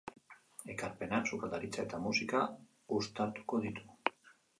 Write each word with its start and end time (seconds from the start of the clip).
Ekarpenak 0.75 1.27
sukaldaritza 1.31 1.85
eta 1.87 1.99
musika 2.05 2.41
uztartuko 3.01 3.61
ditu. 3.67 3.87